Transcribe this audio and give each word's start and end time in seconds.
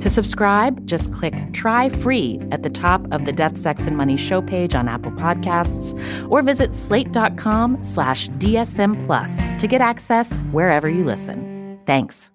To 0.00 0.08
subscribe, 0.08 0.86
just 0.86 1.12
click 1.12 1.34
Try 1.52 1.88
Free 1.88 2.40
at 2.52 2.62
the 2.62 2.70
top 2.70 3.06
of 3.10 3.24
the 3.24 3.32
Death, 3.32 3.58
Sex, 3.58 3.86
and 3.86 3.96
Money 3.96 4.16
show 4.16 4.40
page 4.40 4.74
on 4.74 4.88
Apple 4.88 5.12
Podcasts 5.12 5.94
or 6.30 6.42
visit 6.42 6.74
slate.com 6.74 7.82
slash 7.82 8.28
DSM 8.30 9.04
Plus 9.06 9.50
to 9.60 9.66
get 9.66 9.80
access 9.80 10.38
wherever 10.52 10.88
you 10.88 11.04
listen. 11.04 11.80
Thanks. 11.84 12.30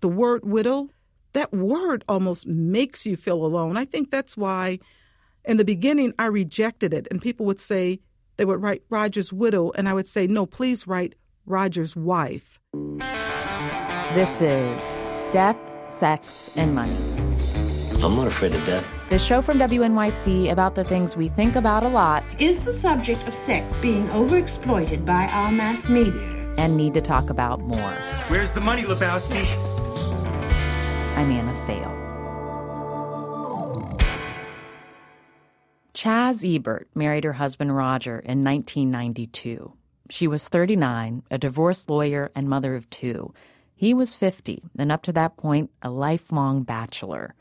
The 0.00 0.08
word 0.08 0.44
widow, 0.44 0.90
that 1.32 1.52
word 1.52 2.04
almost 2.08 2.46
makes 2.46 3.06
you 3.06 3.16
feel 3.16 3.44
alone. 3.44 3.76
I 3.76 3.84
think 3.84 4.10
that's 4.10 4.36
why 4.36 4.78
in 5.44 5.56
the 5.56 5.64
beginning 5.64 6.14
I 6.18 6.26
rejected 6.26 6.94
it. 6.94 7.08
And 7.10 7.22
people 7.22 7.46
would 7.46 7.60
say, 7.60 8.00
they 8.36 8.44
would 8.44 8.62
write 8.62 8.82
Roger's 8.88 9.32
widow, 9.32 9.72
and 9.72 9.88
I 9.88 9.94
would 9.94 10.06
say, 10.06 10.26
no, 10.26 10.46
please 10.46 10.86
write 10.86 11.16
Roger's 11.46 11.96
wife. 11.96 12.60
This 14.14 14.40
is 14.40 15.04
Death, 15.32 15.58
sex, 15.88 16.50
and 16.56 16.74
money. 16.74 16.96
I'm 18.02 18.14
not 18.14 18.28
afraid 18.28 18.54
of 18.54 18.64
death. 18.64 18.88
The 19.10 19.18
show 19.18 19.42
from 19.42 19.58
WNYC 19.58 20.52
about 20.52 20.74
the 20.76 20.84
things 20.84 21.16
we 21.16 21.28
think 21.28 21.56
about 21.56 21.82
a 21.82 21.88
lot 21.88 22.22
Is 22.40 22.62
the 22.62 22.72
subject 22.72 23.26
of 23.26 23.34
sex 23.34 23.76
being 23.76 24.06
overexploited 24.08 25.04
by 25.04 25.26
our 25.26 25.50
mass 25.50 25.88
media? 25.88 26.34
and 26.58 26.76
need 26.76 26.92
to 26.92 27.00
talk 27.00 27.30
about 27.30 27.60
more. 27.60 27.92
Where's 28.26 28.52
the 28.52 28.60
money, 28.60 28.82
Lebowski? 28.82 29.46
I'm 31.16 31.30
Anna 31.30 31.54
Sale. 31.54 31.94
Chaz 35.94 36.44
Ebert 36.44 36.88
married 36.96 37.22
her 37.24 37.34
husband 37.34 37.76
Roger 37.76 38.18
in 38.18 38.42
1992. 38.42 39.72
She 40.10 40.26
was 40.26 40.48
39, 40.48 41.22
a 41.30 41.38
divorced 41.38 41.90
lawyer 41.90 42.30
and 42.34 42.48
mother 42.48 42.74
of 42.74 42.90
two. 42.90 43.32
He 43.78 43.94
was 43.94 44.16
50, 44.16 44.64
and 44.76 44.90
up 44.90 45.02
to 45.02 45.12
that 45.12 45.36
point, 45.36 45.70
a 45.82 45.88
lifelong 45.88 46.64
bachelor. 46.64 47.36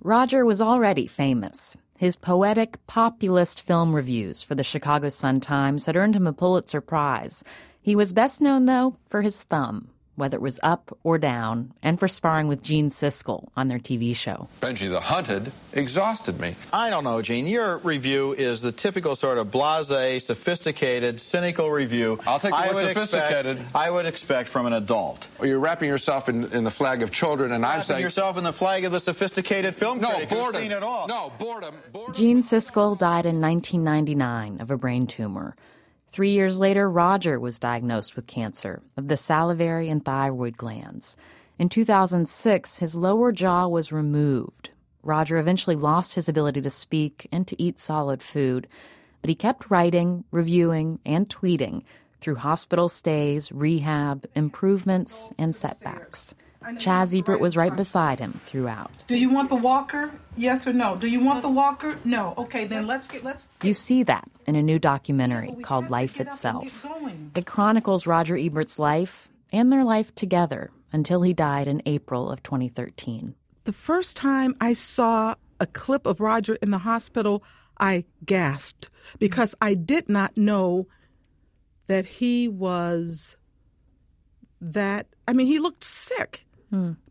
Roger 0.00 0.44
was 0.44 0.60
already 0.60 1.08
famous. 1.08 1.76
His 1.98 2.14
poetic, 2.14 2.78
populist 2.86 3.66
film 3.66 3.92
reviews 3.92 4.40
for 4.40 4.54
the 4.54 4.62
Chicago 4.62 5.08
Sun-Times 5.08 5.86
had 5.86 5.96
earned 5.96 6.14
him 6.14 6.28
a 6.28 6.32
Pulitzer 6.32 6.80
Prize. 6.80 7.42
He 7.82 7.96
was 7.96 8.12
best 8.12 8.40
known, 8.40 8.66
though, 8.66 8.98
for 9.08 9.22
his 9.22 9.42
thumb, 9.42 9.90
whether 10.20 10.36
it 10.36 10.42
was 10.42 10.60
up 10.62 10.96
or 11.02 11.18
down, 11.18 11.72
and 11.82 11.98
for 11.98 12.06
sparring 12.06 12.46
with 12.46 12.62
Gene 12.62 12.90
Siskel 12.90 13.48
on 13.56 13.66
their 13.66 13.78
TV 13.80 14.14
show. 14.14 14.48
Benji 14.60 14.88
the 14.88 15.00
Hunted 15.00 15.50
exhausted 15.72 16.38
me. 16.38 16.54
I 16.72 16.90
don't 16.90 17.02
know, 17.02 17.20
Gene. 17.22 17.46
Your 17.46 17.78
review 17.78 18.32
is 18.34 18.62
the 18.62 18.70
typical 18.70 19.16
sort 19.16 19.38
of 19.38 19.50
blase, 19.50 20.24
sophisticated, 20.24 21.20
cynical 21.20 21.70
review. 21.70 22.20
I'll 22.26 22.38
take 22.38 22.50
the 22.52 22.56
I 22.56 22.68
word 22.68 22.74
would 22.74 22.88
sophisticated. 22.88 23.56
Expect, 23.56 23.76
I 23.76 23.90
would 23.90 24.06
expect 24.06 24.48
from 24.48 24.66
an 24.66 24.74
adult. 24.74 25.26
You're 25.42 25.58
wrapping 25.58 25.88
yourself 25.88 26.28
in, 26.28 26.44
in 26.52 26.64
the 26.64 26.70
flag 26.70 27.02
of 27.02 27.10
children, 27.10 27.52
and 27.52 27.64
I'm 27.64 27.82
saying 27.82 28.02
yourself 28.02 28.36
in 28.36 28.44
the 28.44 28.52
flag 28.52 28.84
of 28.84 28.92
the 28.92 29.00
sophisticated 29.00 29.74
film 29.74 30.00
no 30.00 30.10
critic 30.10 30.28
who's 30.28 30.38
boredom. 30.38 30.62
seen 30.62 30.72
it 30.72 30.82
all. 30.82 31.08
No 31.08 31.32
boredom. 31.38 31.74
boredom. 31.92 32.14
Gene 32.14 32.42
Siskel 32.42 32.96
died 32.98 33.26
in 33.26 33.40
1999 33.40 34.60
of 34.60 34.70
a 34.70 34.76
brain 34.76 35.06
tumor. 35.06 35.56
Three 36.10 36.30
years 36.30 36.58
later, 36.58 36.90
Roger 36.90 37.38
was 37.38 37.60
diagnosed 37.60 38.16
with 38.16 38.26
cancer 38.26 38.82
of 38.96 39.06
the 39.06 39.16
salivary 39.16 39.88
and 39.88 40.04
thyroid 40.04 40.56
glands. 40.56 41.16
In 41.56 41.68
2006, 41.68 42.78
his 42.78 42.96
lower 42.96 43.30
jaw 43.30 43.68
was 43.68 43.92
removed. 43.92 44.70
Roger 45.02 45.38
eventually 45.38 45.76
lost 45.76 46.14
his 46.14 46.28
ability 46.28 46.62
to 46.62 46.70
speak 46.70 47.28
and 47.30 47.46
to 47.46 47.62
eat 47.62 47.78
solid 47.78 48.22
food, 48.22 48.66
but 49.22 49.28
he 49.28 49.34
kept 49.34 49.70
writing, 49.70 50.24
reviewing, 50.32 50.98
and 51.06 51.28
tweeting 51.28 51.82
through 52.20 52.36
hospital 52.36 52.88
stays, 52.88 53.52
rehab, 53.52 54.26
improvements, 54.34 55.32
and 55.38 55.54
setbacks. 55.54 56.34
Chaz 56.62 57.18
Ebert 57.18 57.40
was 57.40 57.56
right 57.56 57.74
beside 57.74 58.18
him 58.18 58.38
throughout. 58.44 59.04
Do 59.06 59.16
you 59.16 59.30
want 59.30 59.48
the 59.48 59.56
walker? 59.56 60.12
Yes 60.36 60.66
or 60.66 60.72
no? 60.72 60.94
Do 60.94 61.08
you 61.08 61.20
want 61.20 61.38
uh, 61.38 61.42
the 61.42 61.48
walker? 61.48 61.98
No. 62.04 62.34
Okay, 62.36 62.66
then 62.66 62.86
let's 62.86 63.08
get 63.08 63.24
let's 63.24 63.48
You 63.62 63.72
see 63.72 64.02
that 64.02 64.28
in 64.46 64.56
a 64.56 64.62
new 64.62 64.78
documentary 64.78 65.54
called 65.62 65.90
Life 65.90 66.20
Itself. 66.20 66.86
It 67.34 67.46
chronicles 67.46 68.06
Roger 68.06 68.36
Ebert's 68.36 68.78
life 68.78 69.30
and 69.52 69.72
their 69.72 69.84
life 69.84 70.14
together 70.14 70.70
until 70.92 71.22
he 71.22 71.32
died 71.32 71.66
in 71.66 71.82
April 71.86 72.30
of 72.30 72.42
2013. 72.42 73.34
The 73.64 73.72
first 73.72 74.16
time 74.16 74.54
I 74.60 74.74
saw 74.74 75.36
a 75.58 75.66
clip 75.66 76.06
of 76.06 76.20
Roger 76.20 76.56
in 76.56 76.70
the 76.70 76.78
hospital, 76.78 77.42
I 77.78 78.04
gasped 78.24 78.90
because 79.18 79.54
I 79.62 79.74
did 79.74 80.08
not 80.08 80.36
know 80.36 80.88
that 81.86 82.04
he 82.04 82.48
was 82.48 83.36
that. 84.60 85.06
I 85.26 85.32
mean, 85.32 85.46
he 85.46 85.58
looked 85.58 85.84
sick. 85.84 86.44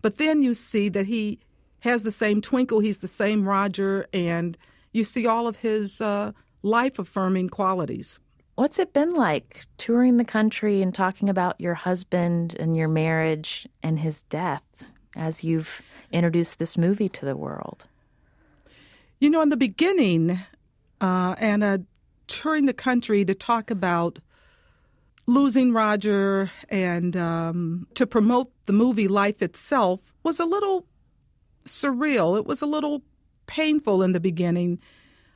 But 0.02 0.16
then 0.16 0.42
you 0.42 0.54
see 0.54 0.90
that 0.90 1.08
he 1.08 1.40
has 1.82 2.04
the 2.04 2.12
same 2.12 2.42
twinkle, 2.42 2.80
he's 2.80 3.00
the 3.00 3.08
same 3.08 3.48
Roger, 3.48 4.08
and 4.14 4.58
you 4.92 5.04
see 5.04 5.26
all 5.26 5.48
of 5.48 5.58
his 5.58 6.02
uh, 6.02 6.32
life 6.62 7.00
affirming 7.00 7.50
qualities. 7.50 8.20
What's 8.56 8.80
it 8.80 8.92
been 8.92 9.14
like 9.14 9.66
touring 9.78 10.18
the 10.18 10.26
country 10.26 10.82
and 10.82 10.94
talking 10.94 11.30
about 11.30 11.62
your 11.62 11.76
husband 11.76 12.56
and 12.60 12.76
your 12.76 12.90
marriage 12.90 13.68
and 13.82 14.00
his 14.00 14.24
death 14.24 14.64
as 15.16 15.44
you've 15.44 15.82
introduced 16.12 16.60
this 16.60 16.78
movie 16.78 17.08
to 17.10 17.26
the 17.26 17.38
world? 17.38 17.88
You 19.20 19.30
know, 19.30 19.42
in 19.42 19.50
the 19.50 19.58
beginning, 19.58 20.40
uh, 21.00 21.36
Anna, 21.38 21.82
touring 22.28 22.66
the 22.66 22.74
country 22.74 23.24
to 23.24 23.34
talk 23.34 23.72
about 23.72 24.20
losing 25.30 25.72
Roger 25.72 26.52
and 26.70 27.16
um, 27.16 27.88
to 27.94 28.08
promote 28.08 28.52
the 28.66 28.74
movie 28.74 29.08
Life 29.08 29.42
itself 29.42 30.14
was 30.24 30.40
a 30.40 30.46
little 30.46 30.86
surreal. 31.66 32.38
It 32.38 32.46
was 32.46 32.62
a 32.62 32.66
little 32.66 33.04
painful 33.46 34.04
in 34.04 34.12
the 34.12 34.20
beginning, 34.20 34.80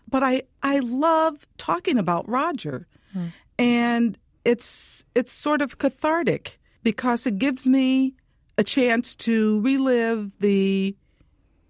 but 0.10 0.24
I 0.24 0.44
I 0.62 0.80
love 0.80 1.48
talking 1.58 1.98
about 1.98 2.28
Roger, 2.28 2.88
and 3.60 4.18
it's 4.44 5.06
it's 5.16 5.32
sort 5.32 5.62
of 5.62 5.78
cathartic 5.78 6.60
because 6.84 7.26
it 7.26 7.38
gives 7.38 7.68
me 7.68 8.16
a 8.58 8.64
chance 8.64 9.16
to 9.16 9.62
relive 9.62 10.32
the 10.40 10.96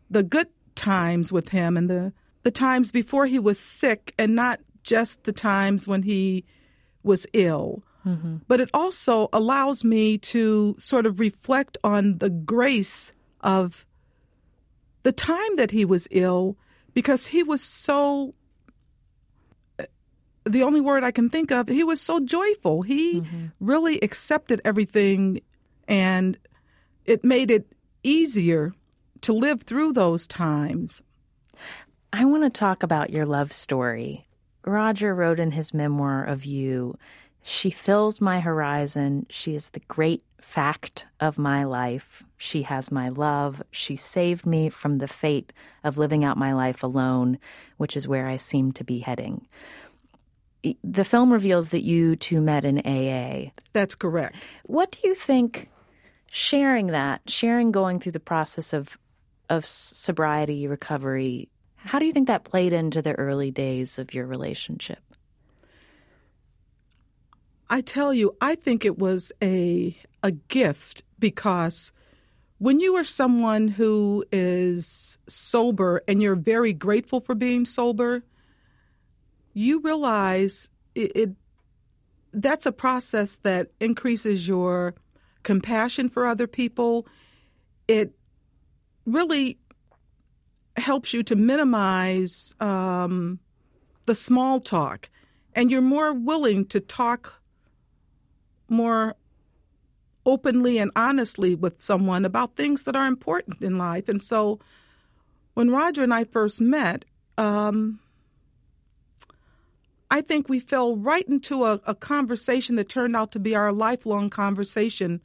the 0.10 0.24
good 0.24 0.48
times 0.76 1.32
with 1.32 1.50
him 1.50 1.78
and 1.78 1.90
the 1.90 2.14
the 2.44 2.52
times 2.52 2.92
before 2.92 3.26
he 3.26 3.40
was 3.40 3.60
sick 3.60 4.14
and 4.18 4.36
not 4.36 4.60
just 4.84 5.24
the 5.24 5.34
times 5.34 5.88
when 5.88 6.04
he 6.04 6.46
was 7.04 7.28
ill. 7.34 7.84
Mm-hmm. 8.06 8.38
But 8.48 8.60
it 8.60 8.70
also 8.74 9.30
allows 9.32 9.84
me 9.84 10.18
to 10.20 10.76
sort 10.78 11.06
of 11.06 11.20
reflect 11.20 11.78
on 11.84 12.18
the 12.18 12.30
grace 12.30 13.12
of 13.42 13.86
the 15.04 15.12
time 15.12 15.56
that 15.58 15.72
he 15.72 15.86
was 15.86 16.08
ill 16.12 16.58
because 16.94 17.28
he 17.28 17.44
was 17.44 17.62
so 17.62 18.34
the 20.46 20.64
only 20.64 20.82
word 20.82 21.04
I 21.04 21.12
can 21.12 21.30
think 21.30 21.52
of, 21.52 21.70
he 21.70 21.86
was 21.86 22.02
so 22.02 22.20
joyful. 22.20 22.82
He 22.82 23.22
mm-hmm. 23.22 23.46
really 23.60 24.00
accepted 24.02 24.62
everything 24.66 25.40
and 25.88 26.38
it 27.06 27.24
made 27.24 27.50
it 27.50 27.66
easier 28.04 28.74
to 29.22 29.34
live 29.34 29.64
through 29.64 29.94
those 29.94 30.28
times. 30.28 31.02
I 32.12 32.26
want 32.26 32.44
to 32.44 32.50
talk 32.50 32.84
about 32.84 33.10
your 33.10 33.26
love 33.26 33.54
story. 33.54 34.28
Roger 34.66 35.16
wrote 35.16 35.40
in 35.40 35.52
his 35.52 35.74
memoir 35.74 36.24
of 36.24 36.46
you 36.46 36.98
She 37.44 37.70
fills 37.70 38.22
my 38.22 38.40
horizon. 38.40 39.26
She 39.30 39.54
is 39.54 39.70
the 39.70 39.82
great 39.82 40.24
fact 40.40 41.06
of 41.20 41.38
my 41.38 41.66
life. 41.66 42.24
She 42.38 42.64
has 42.64 42.92
my 42.92 43.10
love. 43.10 43.62
She 43.72 43.96
saved 43.96 44.46
me 44.46 44.70
from 44.70 44.98
the 44.98 45.08
fate 45.08 45.52
of 45.84 45.98
living 45.98 46.24
out 46.24 46.38
my 46.38 46.54
life 46.54 46.84
alone, 46.84 47.38
which 47.78 47.98
is 47.98 48.08
where 48.08 48.28
I 48.28 48.38
seem 48.38 48.72
to 48.74 48.84
be 48.84 49.00
heading. 49.00 49.48
The 50.84 51.04
film 51.04 51.34
reveals 51.34 51.70
that 51.70 51.84
you 51.84 52.16
two 52.16 52.40
met 52.40 52.64
in 52.64 52.80
AA. 52.80 53.52
That's 53.74 53.96
correct. 53.96 54.48
What 54.64 54.92
do 54.92 55.08
you 55.08 55.14
think 55.14 55.70
sharing 56.32 56.88
that, 56.88 57.22
sharing 57.28 57.72
going 57.72 58.00
through 58.00 58.14
the 58.14 58.20
process 58.20 58.74
of 58.74 58.98
of 59.50 59.66
sobriety, 59.66 60.68
recovery, 60.68 61.50
how 61.76 62.00
do 62.00 62.06
you 62.06 62.14
think 62.14 62.28
that 62.28 62.46
played 62.46 62.72
into 62.72 63.02
the 63.02 63.14
early 63.14 63.52
days 63.52 64.00
of 64.00 64.14
your 64.14 64.26
relationship? 64.26 65.00
I 67.74 67.82
tell 67.82 68.14
you, 68.14 68.38
I 68.40 68.54
think 68.54 68.86
it 68.86 69.00
was 69.00 69.32
a 69.42 69.98
a 70.22 70.30
gift 70.30 71.04
because 71.18 71.92
when 72.60 72.80
you 72.80 72.96
are 72.98 73.04
someone 73.04 73.68
who 73.68 74.24
is 74.32 75.18
sober 75.28 76.04
and 76.08 76.22
you're 76.22 76.36
very 76.36 76.72
grateful 76.72 77.20
for 77.20 77.34
being 77.34 77.66
sober, 77.66 78.24
you 79.56 79.82
realize 79.82 80.70
it, 80.94 81.12
it 81.16 81.32
that's 82.32 82.68
a 82.68 82.72
process 82.72 83.38
that 83.38 83.72
increases 83.80 84.48
your 84.48 84.94
compassion 85.42 86.10
for 86.10 86.28
other 86.28 86.46
people. 86.46 87.08
It 87.88 88.14
really 89.08 89.58
helps 90.78 91.12
you 91.12 91.24
to 91.24 91.36
minimize 91.36 92.54
um, 92.60 93.40
the 94.06 94.14
small 94.14 94.60
talk, 94.60 95.10
and 95.56 95.72
you're 95.72 95.82
more 95.82 96.14
willing 96.14 96.66
to 96.66 96.80
talk 96.80 97.40
more 98.74 99.16
openly 100.26 100.78
and 100.78 100.92
honestly 100.96 101.56
with 101.56 101.82
someone 101.82 102.26
about 102.26 102.56
things 102.56 102.84
that 102.84 102.96
are 102.96 103.08
important 103.08 103.62
in 103.62 103.78
life. 103.78 104.10
And 104.10 104.22
so, 104.22 104.60
when 105.54 105.70
Roger 105.70 106.04
and 106.04 106.14
I 106.14 106.24
first 106.24 106.60
met, 106.60 107.06
um, 107.38 108.00
I 110.10 110.22
think 110.22 110.50
we 110.50 110.60
fell 110.60 110.96
right 110.96 111.28
into 111.28 111.66
a, 111.66 111.80
a 111.86 111.96
conversation 111.96 112.76
that 112.76 112.90
turned 112.90 113.16
out 113.16 113.32
to 113.34 113.40
be 113.40 113.56
our 113.56 113.72
lifelong 113.72 114.30
conversation 114.30 115.22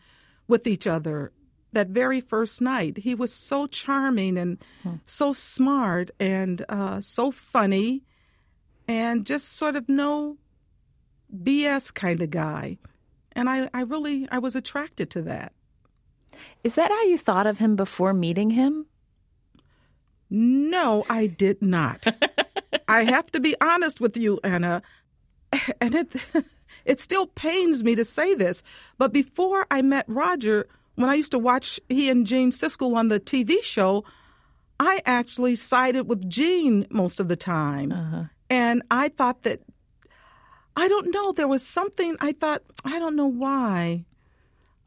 with 0.46 0.66
each 0.66 0.86
other 0.86 1.32
that 1.72 1.88
very 1.88 2.20
first 2.20 2.60
night. 2.60 2.98
He 2.98 3.14
was 3.14 3.32
so 3.32 3.66
charming 3.66 4.38
and 4.38 4.58
hmm. 4.82 4.94
so 5.04 5.32
smart 5.32 6.10
and 6.18 6.64
uh, 6.68 7.00
so 7.00 7.30
funny 7.30 8.02
and 8.86 9.26
just 9.26 9.52
sort 9.52 9.76
of 9.76 9.88
no 9.88 10.38
BS 11.34 11.92
kind 11.92 12.22
of 12.22 12.30
guy. 12.30 12.78
And 13.38 13.48
I, 13.48 13.70
I 13.72 13.82
really 13.82 14.26
I 14.32 14.40
was 14.40 14.56
attracted 14.56 15.10
to 15.10 15.22
that. 15.22 15.52
Is 16.64 16.74
that 16.74 16.90
how 16.90 17.02
you 17.04 17.16
thought 17.16 17.46
of 17.46 17.58
him 17.58 17.76
before 17.76 18.12
meeting 18.12 18.50
him? 18.50 18.86
No, 20.28 21.04
I 21.08 21.28
did 21.28 21.62
not. 21.62 22.04
I 22.88 23.04
have 23.04 23.30
to 23.30 23.38
be 23.40 23.54
honest 23.60 24.00
with 24.00 24.16
you, 24.16 24.40
Anna. 24.42 24.82
And 25.80 25.94
it 25.94 26.16
it 26.84 26.98
still 26.98 27.28
pains 27.28 27.84
me 27.84 27.94
to 27.94 28.04
say 28.04 28.34
this, 28.34 28.64
but 28.98 29.12
before 29.12 29.66
I 29.70 29.82
met 29.82 30.04
Roger, 30.08 30.66
when 30.96 31.08
I 31.08 31.14
used 31.14 31.30
to 31.30 31.38
watch 31.38 31.78
he 31.88 32.10
and 32.10 32.26
Gene 32.26 32.50
Siskel 32.50 32.96
on 32.96 33.06
the 33.08 33.20
TV 33.20 33.62
show, 33.62 34.04
I 34.80 35.00
actually 35.06 35.54
sided 35.54 36.08
with 36.08 36.28
Gene 36.28 36.88
most 36.90 37.20
of 37.20 37.28
the 37.28 37.36
time. 37.36 37.92
Uh-huh. 37.92 38.24
And 38.50 38.82
I 38.90 39.08
thought 39.10 39.44
that, 39.44 39.60
I 40.78 40.86
don't 40.86 41.12
know, 41.12 41.32
there 41.32 41.48
was 41.48 41.66
something 41.66 42.16
I 42.20 42.30
thought, 42.30 42.62
I 42.84 43.00
don't 43.00 43.16
know 43.16 43.26
why 43.26 44.04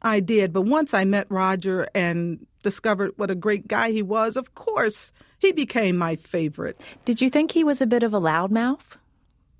I 0.00 0.20
did. 0.20 0.50
But 0.50 0.62
once 0.62 0.94
I 0.94 1.04
met 1.04 1.26
Roger 1.28 1.86
and 1.94 2.46
discovered 2.62 3.12
what 3.16 3.30
a 3.30 3.34
great 3.34 3.68
guy 3.68 3.90
he 3.90 4.00
was, 4.00 4.34
of 4.34 4.54
course, 4.54 5.12
he 5.38 5.52
became 5.52 5.98
my 5.98 6.16
favorite. 6.16 6.80
Did 7.04 7.20
you 7.20 7.28
think 7.28 7.50
he 7.50 7.62
was 7.62 7.82
a 7.82 7.86
bit 7.86 8.02
of 8.02 8.14
a 8.14 8.20
loudmouth 8.20 8.96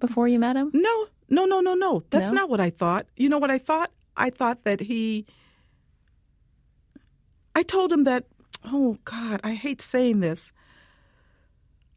before 0.01 0.27
you 0.27 0.39
met 0.39 0.57
him? 0.57 0.71
No, 0.73 1.07
no, 1.29 1.45
no, 1.45 1.61
no, 1.61 1.75
no. 1.75 2.03
That's 2.09 2.31
no? 2.31 2.41
not 2.41 2.49
what 2.49 2.61
I 2.61 2.71
thought. 2.71 3.05
You 3.15 3.29
know 3.29 3.39
what 3.39 3.51
I 3.51 3.59
thought? 3.59 3.91
I 4.17 4.31
thought 4.31 4.65
that 4.65 4.81
he 4.81 5.27
I 7.55 7.63
told 7.63 7.93
him 7.93 8.05
that, 8.05 8.25
oh 8.65 8.97
God, 9.05 9.39
I 9.45 9.53
hate 9.53 9.83
saying 9.83 10.21
this. 10.21 10.51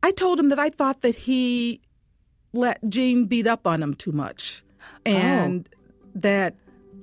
I 0.04 0.12
told 0.12 0.42
him 0.42 0.50
that 0.50 0.60
I 0.60 0.72
thought 0.72 1.04
that 1.04 1.16
he 1.16 1.80
let 2.56 2.80
Gene 2.90 3.26
beat 3.26 3.48
up 3.48 3.68
on 3.68 3.82
him 3.82 3.94
too 3.94 4.12
much. 4.12 4.64
Oh. 5.06 5.12
And 5.12 5.70
oh. 5.74 6.10
that 6.16 6.56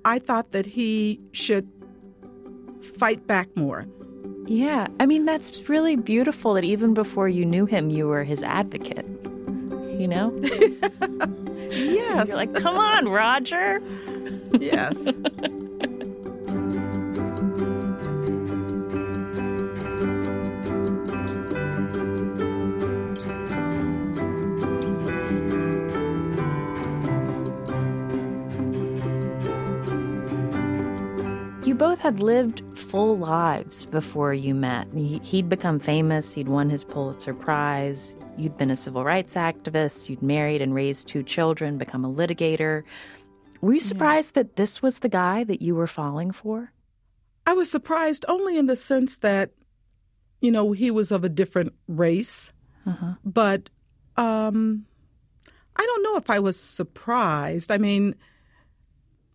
I 0.04 0.18
thought 0.18 0.52
that 0.52 0.66
he 0.66 1.20
should 1.32 1.68
fight 2.96 3.26
back 3.26 3.54
more. 3.56 3.86
Yeah. 4.46 4.88
I 4.98 5.06
mean, 5.06 5.24
that's 5.24 5.68
really 5.68 5.96
beautiful 5.96 6.54
that 6.54 6.64
even 6.64 6.94
before 6.94 7.28
you 7.28 7.44
knew 7.44 7.66
him, 7.66 7.90
you 7.90 8.08
were 8.08 8.24
his 8.24 8.42
advocate. 8.42 9.06
You 9.98 10.08
know? 10.08 10.36
yes. 11.70 12.28
You're 12.28 12.36
like, 12.36 12.54
come 12.54 12.76
on, 12.76 13.08
Roger. 13.08 13.80
yes. 14.58 15.08
had 32.02 32.18
lived 32.18 32.64
full 32.76 33.16
lives 33.16 33.84
before 33.84 34.34
you 34.34 34.56
met. 34.56 34.88
He'd 34.92 35.48
become 35.48 35.78
famous, 35.78 36.34
he'd 36.34 36.48
won 36.48 36.68
his 36.68 36.82
Pulitzer 36.82 37.32
Prize, 37.32 38.16
you'd 38.36 38.58
been 38.58 38.72
a 38.72 38.76
civil 38.76 39.04
rights 39.04 39.36
activist, 39.36 40.08
you'd 40.08 40.20
married 40.20 40.60
and 40.60 40.74
raised 40.74 41.06
two 41.06 41.22
children, 41.22 41.78
become 41.78 42.04
a 42.04 42.12
litigator. 42.12 42.82
Were 43.60 43.74
you 43.74 43.78
surprised 43.78 44.34
that 44.34 44.56
this 44.56 44.82
was 44.82 44.98
the 44.98 45.08
guy 45.08 45.44
that 45.44 45.62
you 45.62 45.76
were 45.76 45.86
falling 45.86 46.32
for? 46.32 46.72
I 47.46 47.52
was 47.52 47.70
surprised 47.70 48.24
only 48.26 48.58
in 48.58 48.66
the 48.66 48.74
sense 48.74 49.18
that, 49.18 49.52
you 50.40 50.50
know, 50.50 50.72
he 50.72 50.90
was 50.90 51.12
of 51.12 51.22
a 51.22 51.28
different 51.28 51.72
race. 51.86 52.52
Uh-huh. 52.84 53.14
But 53.24 53.70
um, 54.16 54.86
I 55.76 55.86
don't 55.86 56.02
know 56.02 56.16
if 56.16 56.28
I 56.28 56.40
was 56.40 56.58
surprised. 56.58 57.70
I 57.70 57.78
mean, 57.78 58.16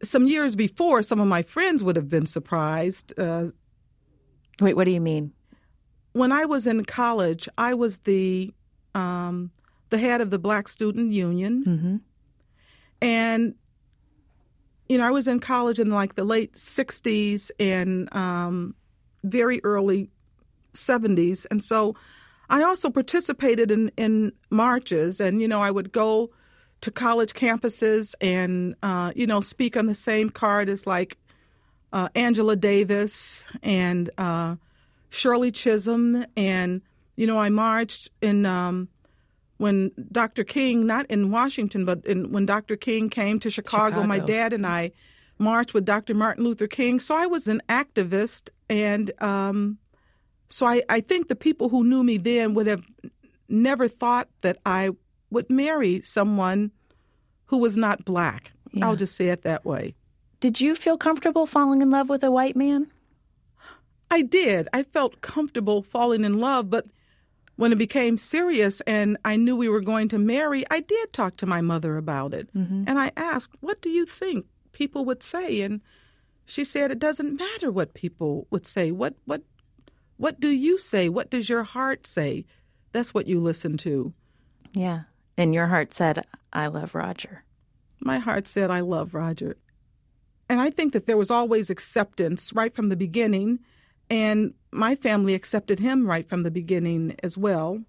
some 0.03 0.27
years 0.27 0.55
before, 0.55 1.03
some 1.03 1.19
of 1.19 1.27
my 1.27 1.41
friends 1.41 1.83
would 1.83 1.95
have 1.95 2.09
been 2.09 2.25
surprised. 2.25 3.17
Uh, 3.17 3.47
Wait, 4.59 4.75
what 4.75 4.85
do 4.85 4.91
you 4.91 5.01
mean? 5.01 5.33
When 6.13 6.31
I 6.31 6.45
was 6.45 6.65
in 6.65 6.83
college, 6.85 7.47
I 7.57 7.73
was 7.73 7.99
the 7.99 8.53
um, 8.95 9.51
the 9.89 9.97
head 9.97 10.21
of 10.21 10.29
the 10.29 10.39
Black 10.39 10.67
Student 10.67 11.11
Union, 11.11 11.63
mm-hmm. 11.65 11.95
and 13.01 13.55
you 14.89 14.97
know 14.97 15.05
I 15.05 15.11
was 15.11 15.27
in 15.27 15.39
college 15.39 15.79
in 15.79 15.91
like 15.91 16.15
the 16.15 16.23
late 16.23 16.53
'60s 16.53 17.51
and 17.59 18.13
um, 18.15 18.73
very 19.23 19.61
early 19.63 20.09
'70s, 20.73 21.45
and 21.51 21.63
so 21.63 21.95
I 22.49 22.63
also 22.63 22.89
participated 22.89 23.69
in 23.69 23.91
in 23.95 24.31
marches, 24.49 25.19
and 25.19 25.39
you 25.39 25.47
know 25.47 25.61
I 25.61 25.69
would 25.69 25.91
go 25.91 26.31
to 26.81 26.91
college 26.91 27.33
campuses 27.33 28.13
and 28.21 28.75
uh, 28.83 29.11
you 29.15 29.27
know 29.27 29.41
speak 29.41 29.75
on 29.77 29.85
the 29.85 29.95
same 29.95 30.29
card 30.29 30.69
as 30.69 30.85
like 30.85 31.17
uh, 31.93 32.09
Angela 32.15 32.55
Davis 32.55 33.43
and 33.63 34.09
uh, 34.17 34.55
Shirley 35.09 35.51
Chisholm, 35.51 36.25
and 36.35 36.81
you 37.15 37.27
know 37.27 37.39
I 37.39 37.49
marched 37.49 38.09
in 38.21 38.45
um, 38.45 38.89
when 39.57 39.91
Dr. 40.11 40.43
King, 40.43 40.85
not 40.85 41.05
in 41.07 41.31
Washington, 41.31 41.85
but 41.85 42.05
in, 42.05 42.31
when 42.31 42.45
Dr. 42.45 42.75
King 42.75 43.09
came 43.09 43.39
to 43.39 43.49
Chicago, 43.49 43.87
Chicago, 43.95 44.07
my 44.07 44.19
dad 44.19 44.53
and 44.53 44.65
I 44.67 44.91
marched 45.39 45.73
with 45.73 45.85
Dr. 45.85 46.13
Martin 46.13 46.43
Luther 46.43 46.67
King. 46.67 46.99
So 46.99 47.15
I 47.15 47.25
was 47.25 47.47
an 47.47 47.61
activist, 47.69 48.49
and 48.69 49.11
um, 49.21 49.77
so 50.49 50.65
I, 50.65 50.83
I 50.89 51.01
think 51.01 51.27
the 51.27 51.35
people 51.35 51.69
who 51.69 51.83
knew 51.83 52.03
me 52.03 52.17
then 52.17 52.53
would 52.53 52.67
have 52.67 52.83
never 53.49 53.87
thought 53.87 54.27
that 54.41 54.57
I 54.65 54.91
would 55.29 55.49
marry 55.49 56.01
someone 56.01 56.71
who 57.45 57.57
was 57.57 57.77
not 57.77 58.05
black. 58.05 58.51
Yeah. 58.71 58.85
I'll 58.85 58.95
just 58.95 59.15
say 59.15 59.29
it 59.29 59.43
that 59.43 59.65
way. 59.65 59.95
Did 60.39 60.61
you 60.61 60.75
feel 60.75 60.97
comfortable 60.97 61.45
falling 61.45 61.81
in 61.81 61.89
love 61.89 62.09
with 62.09 62.23
a 62.23 62.31
white 62.31 62.55
man? 62.55 62.87
I 64.09 64.21
did. 64.21 64.67
I 64.71 64.83
felt 64.83 65.21
comfortable 65.21 65.81
falling 65.81 66.23
in 66.23 66.39
love, 66.39 66.69
but 66.69 66.85
when 67.55 67.71
it 67.71 67.77
became 67.77 68.17
serious 68.17 68.81
and 68.81 69.17
I 69.25 69.35
knew 69.35 69.55
we 69.55 69.67
were 69.67 69.81
going 69.81 70.07
to 70.09 70.17
marry, 70.17 70.63
I 70.69 70.79
did 70.81 71.11
talk 71.11 71.37
to 71.37 71.45
my 71.45 71.59
mother 71.61 71.97
about 71.97 72.33
it. 72.33 72.53
Mm-hmm. 72.53 72.85
And 72.87 72.99
I 72.99 73.11
asked, 73.17 73.55
What 73.59 73.81
do 73.81 73.89
you 73.89 74.05
think 74.05 74.45
people 74.71 75.05
would 75.05 75.23
say? 75.23 75.61
And 75.61 75.81
she 76.45 76.63
said, 76.63 76.91
It 76.91 76.99
doesn't 76.99 77.35
matter 77.37 77.71
what 77.71 77.95
people 77.95 78.47
would 78.51 78.65
say. 78.65 78.91
What, 78.91 79.15
what, 79.25 79.41
what 80.17 80.39
do 80.39 80.49
you 80.49 80.77
say? 80.77 81.09
What 81.09 81.29
does 81.31 81.49
your 81.49 81.63
heart 81.63 82.05
say? 82.05 82.45
That's 82.93 83.13
what 83.13 83.27
you 83.27 83.39
listen 83.39 83.77
to. 83.77 84.13
Yeah. 84.73 85.01
And 85.37 85.53
your 85.53 85.67
heart 85.67 85.93
said, 85.93 86.25
I 86.51 86.67
love 86.67 86.95
Roger. 86.95 87.43
my 87.99 88.19
heart 88.19 88.47
said, 88.47 88.71
I 88.71 88.79
love 88.81 89.13
Roger. 89.13 89.57
And 90.49 90.61
I 90.61 90.69
think 90.69 90.93
that 90.93 91.05
there 91.05 91.17
was 91.17 91.31
always 91.31 91.69
acceptance 91.69 92.53
right 92.53 92.73
from 92.73 92.89
the 92.89 92.95
beginning. 92.95 93.59
And 94.09 94.53
my 94.71 94.95
family 94.95 95.33
accepted 95.33 95.79
him 95.79 96.07
right 96.07 96.27
from 96.27 96.43
the 96.43 96.51
beginning 96.51 97.15
as 97.21 97.37
well. 97.37 97.83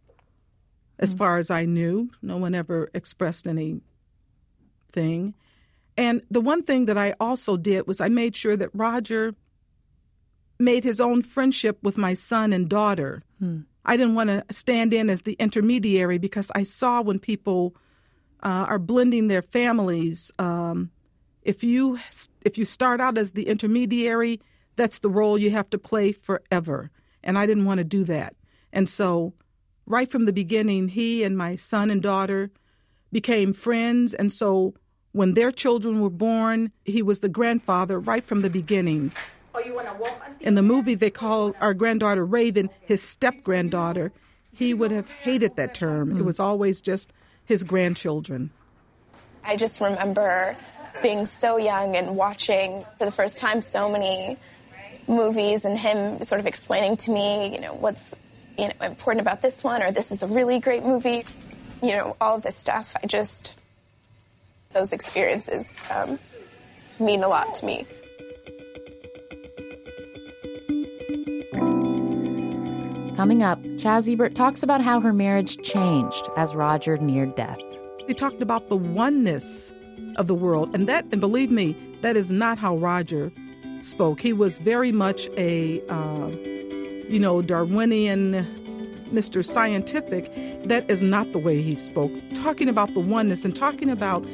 As 0.98 1.10
mm-hmm. 1.10 1.18
far 1.18 1.38
as 1.38 1.50
I 1.50 1.64
knew, 1.64 2.10
no 2.20 2.36
one 2.36 2.54
ever 2.54 2.90
expressed 2.92 3.46
anything. 3.46 3.82
And 5.96 6.22
the 6.30 6.40
one 6.40 6.62
thing 6.62 6.86
that 6.86 6.98
I 6.98 7.14
also 7.20 7.56
did 7.56 7.86
was 7.86 8.00
I 8.00 8.08
made 8.08 8.34
sure 8.34 8.56
that 8.56 8.70
Roger 8.74 9.34
made 10.58 10.84
his 10.84 11.00
own 11.00 11.22
friendship 11.22 11.78
with 11.82 11.96
my 11.96 12.14
son 12.14 12.52
and 12.52 12.68
daughter. 12.68 13.22
Hmm. 13.38 13.60
I 13.84 13.96
didn't 13.96 14.14
want 14.14 14.28
to 14.28 14.44
stand 14.50 14.92
in 14.92 15.08
as 15.08 15.22
the 15.22 15.34
intermediary 15.34 16.18
because 16.18 16.50
I 16.54 16.62
saw 16.62 17.00
when 17.00 17.18
people 17.18 17.74
uh, 18.42 18.66
are 18.68 18.78
blending 18.78 19.28
their 19.28 19.42
families. 19.42 20.30
Um, 20.38 20.90
if 21.42 21.64
you 21.64 21.98
if 22.42 22.58
you 22.58 22.64
start 22.64 23.00
out 23.00 23.16
as 23.16 23.32
the 23.32 23.48
intermediary, 23.48 24.40
that's 24.76 25.00
the 25.00 25.10
role 25.10 25.38
you 25.38 25.50
have 25.50 25.70
to 25.70 25.78
play 25.78 26.12
forever. 26.12 26.90
And 27.22 27.38
I 27.38 27.46
didn't 27.46 27.64
want 27.64 27.78
to 27.78 27.84
do 27.84 28.04
that. 28.04 28.34
And 28.72 28.88
so, 28.88 29.32
right 29.86 30.10
from 30.10 30.26
the 30.26 30.32
beginning, 30.32 30.88
he 30.88 31.24
and 31.24 31.36
my 31.36 31.56
son 31.56 31.90
and 31.90 32.02
daughter 32.02 32.50
became 33.12 33.52
friends. 33.52 34.14
And 34.14 34.30
so, 34.30 34.74
when 35.12 35.34
their 35.34 35.50
children 35.50 36.00
were 36.00 36.10
born, 36.10 36.70
he 36.84 37.02
was 37.02 37.20
the 37.20 37.28
grandfather 37.28 37.98
right 37.98 38.24
from 38.24 38.42
the 38.42 38.50
beginning. 38.50 39.12
In 40.40 40.54
the 40.54 40.62
movie, 40.62 40.94
they 40.94 41.10
call 41.10 41.54
our 41.60 41.74
granddaughter 41.74 42.24
Raven 42.24 42.70
his 42.80 43.02
step 43.02 43.42
granddaughter. 43.42 44.12
He 44.52 44.74
would 44.74 44.90
have 44.90 45.08
hated 45.08 45.56
that 45.56 45.74
term. 45.74 46.14
Mm. 46.14 46.20
It 46.20 46.24
was 46.24 46.40
always 46.40 46.80
just 46.80 47.12
his 47.44 47.64
grandchildren. 47.64 48.50
I 49.44 49.56
just 49.56 49.80
remember 49.80 50.56
being 51.02 51.26
so 51.26 51.56
young 51.56 51.96
and 51.96 52.16
watching 52.16 52.84
for 52.98 53.04
the 53.04 53.12
first 53.12 53.38
time 53.38 53.62
so 53.62 53.90
many 53.90 54.36
movies 55.06 55.64
and 55.64 55.78
him 55.78 56.22
sort 56.22 56.40
of 56.40 56.46
explaining 56.46 56.96
to 56.98 57.10
me, 57.10 57.52
you 57.52 57.60
know, 57.60 57.74
what's 57.74 58.14
you 58.58 58.68
know 58.68 58.74
important 58.82 59.20
about 59.20 59.40
this 59.40 59.62
one 59.62 59.82
or 59.82 59.90
this 59.90 60.10
is 60.10 60.22
a 60.22 60.26
really 60.26 60.58
great 60.58 60.84
movie, 60.84 61.24
you 61.82 61.94
know, 61.94 62.16
all 62.20 62.36
of 62.36 62.42
this 62.42 62.56
stuff. 62.56 62.94
I 63.02 63.06
just 63.06 63.54
those 64.72 64.92
experiences 64.92 65.68
um, 65.90 66.18
mean 67.00 67.22
a 67.22 67.28
lot 67.28 67.54
to 67.54 67.64
me. 67.64 67.86
Coming 73.18 73.42
up, 73.42 73.60
Chaz 73.78 74.08
Ebert 74.08 74.36
talks 74.36 74.62
about 74.62 74.80
how 74.80 75.00
her 75.00 75.12
marriage 75.12 75.56
changed 75.64 76.28
as 76.36 76.54
Roger 76.54 76.96
neared 76.98 77.34
death. 77.34 77.58
He 78.06 78.14
talked 78.14 78.40
about 78.40 78.68
the 78.68 78.76
oneness 78.76 79.72
of 80.14 80.28
the 80.28 80.36
world, 80.36 80.72
and 80.72 80.88
that, 80.88 81.04
and 81.10 81.20
believe 81.20 81.50
me, 81.50 81.76
that 82.02 82.16
is 82.16 82.30
not 82.30 82.58
how 82.58 82.76
Roger 82.76 83.32
spoke. 83.82 84.20
He 84.20 84.32
was 84.32 84.60
very 84.60 84.92
much 84.92 85.28
a, 85.36 85.84
uh, 85.88 86.28
you 87.08 87.18
know, 87.18 87.42
Darwinian, 87.42 88.34
Mr. 89.12 89.44
Scientific. 89.44 90.32
That 90.68 90.88
is 90.88 91.02
not 91.02 91.32
the 91.32 91.40
way 91.40 91.60
he 91.60 91.74
spoke. 91.74 92.12
Talking 92.34 92.68
about 92.68 92.94
the 92.94 93.00
oneness 93.00 93.44
and 93.44 93.56
talking 93.56 93.90
about 93.90 94.24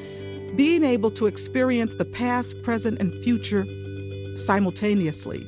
being 0.56 0.84
able 0.84 1.10
to 1.12 1.24
experience 1.24 1.94
the 1.94 2.04
past, 2.04 2.62
present, 2.62 3.00
and 3.00 3.14
future 3.24 3.64
simultaneously 4.36 5.42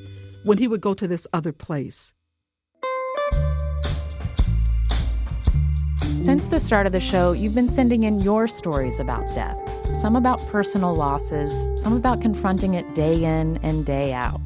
when 0.44 0.56
he 0.56 0.66
would 0.66 0.80
go 0.80 0.94
to 0.94 1.06
this 1.06 1.26
other 1.34 1.52
place. 1.52 2.14
Since 6.26 6.48
the 6.48 6.58
start 6.58 6.86
of 6.86 6.92
the 6.92 6.98
show, 6.98 7.30
you've 7.30 7.54
been 7.54 7.68
sending 7.68 8.02
in 8.02 8.18
your 8.18 8.48
stories 8.48 8.98
about 8.98 9.32
death. 9.32 9.56
Some 9.96 10.16
about 10.16 10.44
personal 10.48 10.92
losses, 10.92 11.68
some 11.80 11.92
about 11.92 12.20
confronting 12.20 12.74
it 12.74 12.96
day 12.96 13.22
in 13.22 13.58
and 13.58 13.86
day 13.86 14.12
out. 14.12 14.40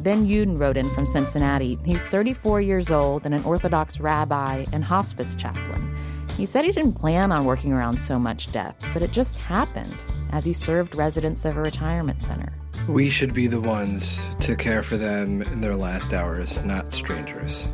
Ben 0.00 0.26
Uden 0.26 0.58
wrote 0.58 0.76
in 0.76 0.88
from 0.88 1.06
Cincinnati. 1.06 1.78
He's 1.84 2.04
34 2.06 2.62
years 2.62 2.90
old 2.90 3.26
and 3.26 3.32
an 3.32 3.44
Orthodox 3.44 4.00
rabbi 4.00 4.66
and 4.72 4.82
hospice 4.82 5.36
chaplain. 5.36 5.96
He 6.36 6.46
said 6.46 6.64
he 6.64 6.72
didn't 6.72 6.94
plan 6.94 7.30
on 7.30 7.44
working 7.44 7.72
around 7.72 8.00
so 8.00 8.18
much 8.18 8.50
death, 8.50 8.74
but 8.92 9.00
it 9.00 9.12
just 9.12 9.38
happened 9.38 10.02
as 10.32 10.44
he 10.44 10.52
served 10.52 10.96
residents 10.96 11.44
of 11.44 11.56
a 11.56 11.60
retirement 11.60 12.20
center. 12.20 12.52
We 12.88 13.08
should 13.08 13.34
be 13.34 13.46
the 13.46 13.60
ones 13.60 14.20
to 14.40 14.56
care 14.56 14.82
for 14.82 14.96
them 14.96 15.42
in 15.42 15.60
their 15.60 15.76
last 15.76 16.12
hours, 16.12 16.60
not 16.64 16.92
strangers. 16.92 17.68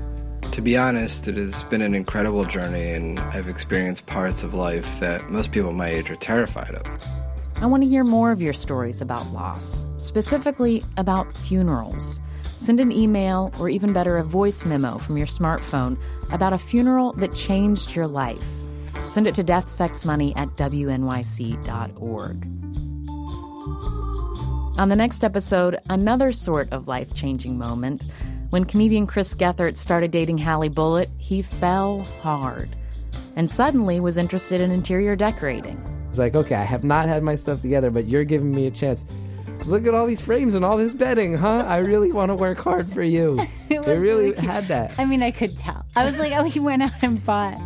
To 0.56 0.62
be 0.62 0.74
honest, 0.74 1.28
it 1.28 1.36
has 1.36 1.62
been 1.64 1.82
an 1.82 1.94
incredible 1.94 2.46
journey, 2.46 2.92
and 2.92 3.20
I've 3.20 3.46
experienced 3.46 4.06
parts 4.06 4.42
of 4.42 4.54
life 4.54 5.00
that 5.00 5.28
most 5.28 5.52
people 5.52 5.70
my 5.70 5.88
age 5.88 6.10
are 6.10 6.16
terrified 6.16 6.74
of. 6.74 6.86
I 7.56 7.66
want 7.66 7.82
to 7.82 7.88
hear 7.90 8.04
more 8.04 8.32
of 8.32 8.40
your 8.40 8.54
stories 8.54 9.02
about 9.02 9.30
loss, 9.34 9.84
specifically 9.98 10.82
about 10.96 11.36
funerals. 11.36 12.22
Send 12.56 12.80
an 12.80 12.90
email 12.90 13.52
or 13.60 13.68
even 13.68 13.92
better, 13.92 14.16
a 14.16 14.24
voice 14.24 14.64
memo 14.64 14.96
from 14.96 15.18
your 15.18 15.26
smartphone 15.26 15.98
about 16.32 16.54
a 16.54 16.58
funeral 16.58 17.12
that 17.18 17.34
changed 17.34 17.94
your 17.94 18.06
life. 18.06 18.48
Send 19.08 19.26
it 19.26 19.34
to 19.34 19.44
deathsexmoney 19.44 20.34
at 20.38 20.48
wnyc.org. 20.56 22.46
On 24.78 24.88
the 24.88 24.96
next 24.96 25.22
episode, 25.22 25.78
another 25.90 26.32
sort 26.32 26.72
of 26.72 26.88
life 26.88 27.12
changing 27.12 27.58
moment 27.58 28.04
when 28.50 28.64
comedian 28.64 29.06
Chris 29.06 29.34
Gethard 29.34 29.76
started 29.76 30.10
dating 30.10 30.38
Hallie 30.38 30.70
Bulleit, 30.70 31.08
he 31.18 31.42
fell 31.42 32.00
hard 32.22 32.76
and 33.34 33.50
suddenly 33.50 34.00
was 34.00 34.16
interested 34.16 34.60
in 34.60 34.70
interior 34.70 35.16
decorating. 35.16 35.80
It's 36.08 36.18
like, 36.18 36.34
okay, 36.34 36.54
I 36.54 36.62
have 36.62 36.84
not 36.84 37.08
had 37.08 37.22
my 37.22 37.34
stuff 37.34 37.60
together, 37.60 37.90
but 37.90 38.06
you're 38.06 38.24
giving 38.24 38.52
me 38.52 38.66
a 38.66 38.70
chance. 38.70 39.04
Look 39.66 39.86
at 39.86 39.94
all 39.94 40.06
these 40.06 40.20
frames 40.20 40.54
and 40.54 40.64
all 40.64 40.76
this 40.76 40.94
bedding, 40.94 41.36
huh? 41.36 41.64
I 41.66 41.78
really 41.78 42.12
want 42.12 42.30
to 42.30 42.34
work 42.34 42.58
hard 42.58 42.92
for 42.92 43.02
you. 43.02 43.40
it 43.68 43.84
they 43.84 43.98
really 43.98 44.32
like, 44.32 44.38
had 44.38 44.68
that. 44.68 44.92
I 44.96 45.04
mean, 45.04 45.22
I 45.22 45.32
could 45.32 45.58
tell. 45.58 45.84
I 45.96 46.04
was 46.04 46.16
like, 46.18 46.32
oh, 46.32 46.44
he 46.44 46.60
went 46.60 46.82
out 46.82 46.92
and 47.02 47.24
bought 47.24 47.58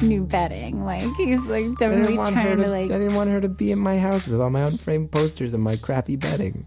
new 0.00 0.22
bedding. 0.22 0.84
Like 0.84 1.12
he's 1.16 1.40
like 1.40 1.76
definitely 1.78 2.16
trying 2.16 2.58
to, 2.58 2.64
to, 2.64 2.70
like. 2.70 2.90
I 2.90 2.98
didn't 2.98 3.14
want 3.14 3.30
her 3.30 3.40
to 3.40 3.48
be 3.48 3.72
in 3.72 3.78
my 3.78 3.98
house 3.98 4.26
with 4.26 4.40
all 4.40 4.50
my 4.50 4.60
unframed 4.60 5.10
posters 5.10 5.52
and 5.52 5.62
my 5.62 5.76
crappy 5.76 6.16
bedding. 6.16 6.66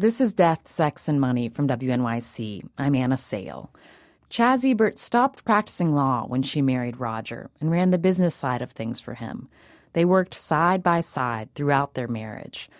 This 0.00 0.20
is 0.20 0.32
Death, 0.32 0.68
Sex, 0.68 1.08
and 1.08 1.20
Money 1.20 1.48
from 1.48 1.66
WNYC. 1.66 2.62
I'm 2.78 2.94
Anna 2.94 3.16
Sale. 3.16 3.68
Chaz 4.30 4.64
Ebert 4.64 4.96
stopped 4.96 5.44
practicing 5.44 5.92
law 5.92 6.24
when 6.24 6.44
she 6.44 6.62
married 6.62 7.00
Roger 7.00 7.50
and 7.60 7.68
ran 7.68 7.90
the 7.90 7.98
business 7.98 8.32
side 8.32 8.62
of 8.62 8.70
things 8.70 9.00
for 9.00 9.14
him. 9.14 9.48
They 9.94 10.04
worked 10.04 10.34
side 10.34 10.84
by 10.84 11.00
side 11.00 11.52
throughout 11.56 11.94
their 11.94 12.06
marriage. 12.06 12.70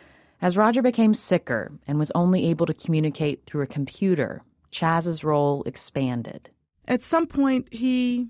As 0.41 0.57
Roger 0.57 0.81
became 0.81 1.13
sicker 1.13 1.73
and 1.89 1.99
was 1.99 2.13
only 2.15 2.47
able 2.47 2.67
to 2.67 2.73
communicate 2.73 3.45
through 3.47 3.63
a 3.63 3.67
computer, 3.67 4.45
Chaz's 4.71 5.25
role 5.25 5.65
expanded. 5.65 6.51
At 6.87 7.03
some 7.03 7.27
point, 7.27 7.67
he 7.75 8.29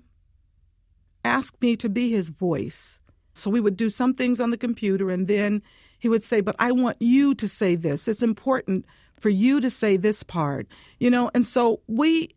asked 1.23 1.61
me 1.61 1.75
to 1.75 1.89
be 1.89 2.09
his 2.09 2.29
voice. 2.29 2.99
So 3.33 3.51
we 3.51 3.61
would 3.61 3.77
do 3.77 3.91
some 3.91 4.15
things 4.15 4.39
on 4.39 4.49
the 4.49 4.57
computer 4.57 5.11
and 5.11 5.27
then 5.27 5.61
he 5.99 6.09
would 6.09 6.23
say, 6.23 6.41
But 6.41 6.55
I 6.59 6.71
want 6.71 6.97
you 6.99 7.35
to 7.35 7.47
say 7.47 7.75
this. 7.75 8.07
It's 8.07 8.23
important 8.23 8.85
for 9.19 9.29
you 9.29 9.59
to 9.61 9.69
say 9.69 9.97
this 9.97 10.23
part, 10.23 10.67
you 10.99 11.09
know? 11.09 11.29
And 11.33 11.45
so 11.45 11.81
we, 11.87 12.35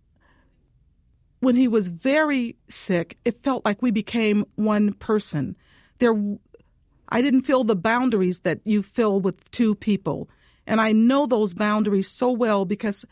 when 1.41 1.57
he 1.57 1.69
was 1.69 1.89
very 1.89 2.57
sick, 2.69 3.19
it 3.25 3.43
felt 3.43 3.65
like 3.65 3.81
we 3.81 3.91
became 3.91 4.45
one 4.57 4.93
person. 4.95 5.57
There, 5.99 6.15
I 7.09 7.23
didn't 7.23 7.43
feel 7.43 7.65
the 7.65 7.77
boundaries 7.77 8.41
that 8.41 8.61
you 8.65 8.83
feel 8.83 9.21
with 9.21 9.51
two 9.53 9.75
people. 9.75 10.29
And 10.67 10.81
I 10.81 10.93
know 10.93 11.27
those 11.27 11.55
boundaries 11.55 12.09
so 12.09 12.31
well 12.31 12.65
because 12.65 13.05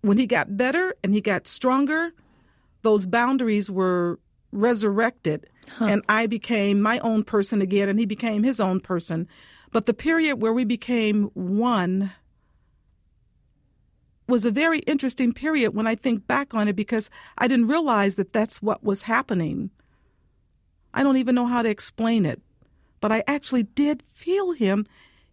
when 0.00 0.18
he 0.18 0.26
got 0.26 0.56
better 0.56 0.94
and 1.02 1.14
he 1.14 1.20
got 1.20 1.46
stronger, 1.46 2.12
those 2.82 3.06
boundaries 3.06 3.70
were 3.70 4.18
resurrected 4.52 5.46
huh. 5.76 5.86
and 5.86 6.02
I 6.08 6.26
became 6.26 6.80
my 6.80 6.98
own 7.00 7.22
person 7.22 7.60
again 7.60 7.88
and 7.88 7.98
he 7.98 8.06
became 8.06 8.42
his 8.42 8.60
own 8.60 8.80
person. 8.80 9.28
But 9.70 9.86
the 9.86 9.94
period 9.94 10.36
where 10.36 10.52
we 10.52 10.64
became 10.64 11.24
one 11.34 12.12
was 14.26 14.44
a 14.44 14.50
very 14.50 14.80
interesting 14.80 15.32
period 15.32 15.74
when 15.74 15.86
I 15.86 15.94
think 15.94 16.26
back 16.26 16.54
on 16.54 16.68
it 16.68 16.76
because 16.76 17.10
I 17.38 17.48
didn't 17.48 17.68
realize 17.68 18.16
that 18.16 18.32
that's 18.32 18.62
what 18.62 18.84
was 18.84 19.02
happening. 19.02 19.70
I 20.92 21.02
don't 21.02 21.16
even 21.16 21.34
know 21.34 21.46
how 21.46 21.62
to 21.62 21.68
explain 21.68 22.26
it, 22.26 22.40
but 23.00 23.10
I 23.10 23.24
actually 23.26 23.62
did 23.62 24.02
feel 24.12 24.52
him 24.52 24.84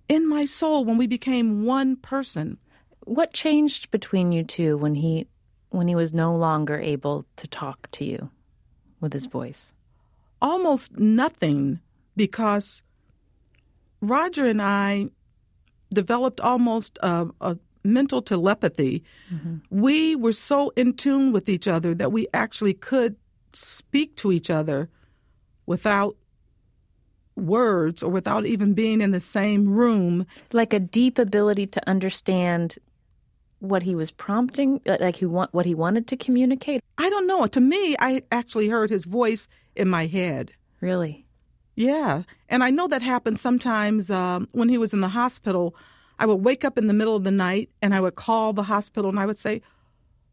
in 0.08 0.28
my 0.28 0.46
soul 0.46 0.86
when 0.86 0.98
we 0.98 1.08
became 1.08 1.66
one 1.66 1.96
person. 1.98 2.58
What 3.04 3.34
changed 3.34 3.92
between 3.92 4.32
you 4.32 4.44
two 4.44 4.78
when 4.78 4.96
he 4.96 5.28
when 5.70 5.88
he 5.90 5.96
was 5.96 6.14
no 6.14 6.36
longer 6.36 6.80
able 6.80 7.26
to 7.36 7.48
talk 7.48 7.92
to 7.92 8.06
you 8.06 8.30
with 9.02 9.12
his 9.12 9.26
voice? 9.26 9.74
Almost 10.42 10.98
nothing 10.98 11.80
because 12.16 12.82
Roger 14.06 14.48
and 14.48 14.62
I 14.62 15.10
developed 15.94 16.40
almost 16.42 16.98
a, 17.02 17.28
a 17.42 17.58
mental 17.84 18.22
telepathy. 18.22 19.04
Mm-hmm. 19.34 19.58
We 19.70 20.16
were 20.16 20.34
so 20.34 20.72
in 20.76 20.94
tune 20.94 21.32
with 21.32 21.48
each 21.50 21.68
other 21.68 21.94
that 21.96 22.12
we 22.12 22.28
actually 22.34 22.74
could 22.74 23.16
speak 23.54 24.16
to 24.18 24.32
each 24.32 24.50
other 24.50 24.90
without 25.66 26.16
words 27.36 28.02
or 28.02 28.10
without 28.10 28.46
even 28.46 28.74
being 28.74 29.02
in 29.02 29.12
the 29.12 29.20
same 29.20 29.70
room. 29.70 30.26
Like 30.54 30.74
a 30.74 30.80
deep 30.80 31.20
ability 31.20 31.68
to 31.68 31.90
understand 31.90 32.78
what 33.60 33.84
he 33.84 33.96
was 33.96 34.12
prompting, 34.12 34.82
uh, 34.86 34.98
like 35.00 35.18
he 35.18 35.26
want, 35.26 35.54
what 35.54 35.66
he 35.66 35.74
wanted 35.74 36.08
to 36.08 36.18
communicate? 36.18 36.82
I 36.98 37.10
don't 37.10 37.28
know. 37.28 37.46
To 37.48 37.60
me, 37.60 37.96
I 38.00 38.22
actually 38.32 38.70
heard 38.70 38.90
his 38.90 39.06
voice 39.06 39.48
in 39.76 39.90
my 39.90 40.08
head. 40.08 40.52
Really? 40.82 41.25
Yeah. 41.76 42.24
And 42.50 42.64
I 42.64 42.70
know 42.70 42.88
that 42.88 43.02
happened 43.02 43.40
sometimes 43.40 44.10
uh, 44.10 44.42
when 44.54 44.70
he 44.70 44.78
was 44.78 44.94
in 44.94 45.02
the 45.02 45.10
hospital. 45.10 45.76
I 46.18 46.26
would 46.26 46.36
wake 46.36 46.64
up 46.64 46.78
in 46.78 46.88
the 46.88 46.94
middle 46.94 47.16
of 47.16 47.24
the 47.24 47.32
night 47.32 47.70
and 47.82 47.94
I 47.94 48.00
would 48.00 48.16
call 48.16 48.54
the 48.54 48.64
hospital 48.64 49.10
and 49.10 49.20
I 49.20 49.26
would 49.26 49.38
say, 49.38 49.62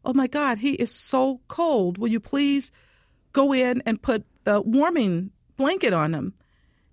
Oh 0.05 0.13
my 0.13 0.27
God, 0.27 0.57
he 0.57 0.73
is 0.73 0.91
so 0.91 1.41
cold. 1.47 1.97
Will 1.97 2.09
you 2.09 2.19
please 2.19 2.71
go 3.31 3.53
in 3.53 3.81
and 3.85 4.01
put 4.01 4.25
the 4.43 4.61
warming 4.61 5.31
blanket 5.57 5.93
on 5.93 6.13
him? 6.13 6.33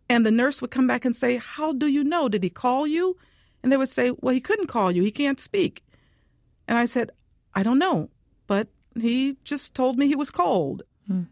And 0.09 0.27
the 0.27 0.31
nurse 0.31 0.61
would 0.61 0.71
come 0.71 0.87
back 0.87 1.05
and 1.05 1.15
say, 1.15 1.37
How 1.37 1.73
do 1.73 1.87
you 1.87 2.03
know? 2.03 2.29
Did 2.29 2.43
he 2.43 2.51
call 2.51 2.87
you? 2.87 3.17
And 3.63 3.71
they 3.71 3.77
would 3.77 3.89
say, 3.89 4.13
Well, 4.21 4.35
he 4.35 4.41
couldn't 4.41 4.67
call 4.67 4.91
you. 4.91 5.03
He 5.03 5.13
can't 5.13 5.41
speak. 5.41 5.85
And 6.67 6.79
I 6.79 6.85
said, 6.85 7.11
I 7.55 7.63
don't 7.63 7.79
know, 7.79 8.11
but 8.47 8.69
he 9.01 9.37
just 9.45 9.75
told 9.75 9.99
me 9.99 10.07
he 10.07 10.17
was 10.17 10.31
cold. 10.31 10.83
Hmm. 11.07 11.23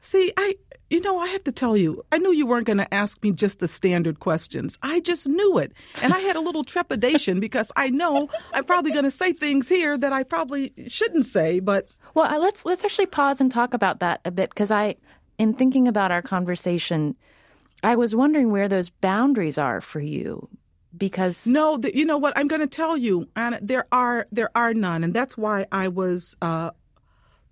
See, 0.00 0.32
I, 0.36 0.56
you 0.90 1.00
know, 1.00 1.18
I 1.18 1.28
have 1.28 1.44
to 1.44 1.52
tell 1.52 1.76
you, 1.76 2.04
I 2.10 2.18
knew 2.18 2.32
you 2.32 2.46
weren't 2.46 2.66
going 2.66 2.78
to 2.78 2.94
ask 2.94 3.22
me 3.22 3.30
just 3.32 3.60
the 3.60 3.68
standard 3.68 4.20
questions. 4.20 4.78
I 4.82 5.00
just 5.00 5.28
knew 5.28 5.58
it. 5.58 5.72
And 6.02 6.14
I 6.14 6.18
had 6.20 6.36
a 6.36 6.40
little 6.40 6.64
trepidation 6.64 7.40
because 7.40 7.70
I 7.76 7.90
know 7.90 8.28
I'm 8.52 8.64
probably 8.64 8.92
going 8.92 9.04
to 9.04 9.10
say 9.10 9.32
things 9.32 9.68
here 9.68 9.98
that 9.98 10.12
I 10.12 10.22
probably 10.22 10.72
shouldn't 10.88 11.26
say, 11.26 11.60
but. 11.60 11.88
Well, 12.14 12.40
let's 12.40 12.64
let's 12.64 12.84
actually 12.84 13.06
pause 13.06 13.40
and 13.40 13.50
talk 13.50 13.74
about 13.74 14.00
that 14.00 14.20
a 14.24 14.30
bit 14.30 14.50
because 14.50 14.70
I, 14.70 14.96
in 15.36 15.54
thinking 15.54 15.88
about 15.88 16.10
our 16.10 16.22
conversation, 16.22 17.16
I 17.82 17.96
was 17.96 18.14
wondering 18.14 18.50
where 18.50 18.68
those 18.68 18.88
boundaries 18.88 19.58
are 19.58 19.80
for 19.80 20.00
you 20.00 20.48
because 20.96 21.46
no 21.46 21.76
the, 21.76 21.94
you 21.96 22.04
know 22.04 22.16
what 22.16 22.36
i'm 22.36 22.48
going 22.48 22.62
to 22.62 22.66
tell 22.66 22.96
you 22.96 23.28
and 23.36 23.58
there 23.60 23.86
are 23.92 24.26
there 24.32 24.50
are 24.54 24.72
none 24.72 25.04
and 25.04 25.12
that's 25.12 25.36
why 25.36 25.66
i 25.70 25.86
was 25.86 26.34
uh, 26.40 26.70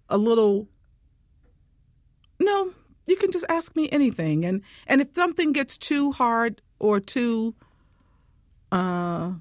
a 0.09 0.16
little 0.16 0.66
no 2.40 2.73
you 3.06 3.16
can 3.16 3.30
just 3.30 3.44
ask 3.48 3.75
me 3.76 3.88
anything 3.90 4.44
and 4.44 4.62
and 4.86 5.00
if 5.00 5.08
something 5.14 5.52
gets 5.52 5.78
too 5.78 6.12
hard 6.12 6.60
or 6.78 7.00
too 7.00 7.54
uh 8.72 9.32